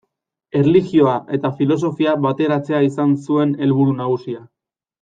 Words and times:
Erlijioa 0.59 1.17
eta 1.37 1.51
filosofia 1.59 2.15
bateratzea 2.25 2.81
izan 2.89 3.15
zuen 3.29 3.53
helburu 3.67 3.95
nagusia. 4.03 4.43